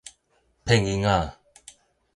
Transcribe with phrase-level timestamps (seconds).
[0.65, 1.37] 騙囡仔